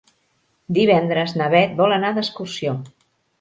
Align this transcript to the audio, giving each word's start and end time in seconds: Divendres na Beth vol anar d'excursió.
Divendres 0.77 1.35
na 1.41 1.49
Beth 1.57 1.77
vol 1.83 1.95
anar 1.99 2.11
d'excursió. 2.17 2.75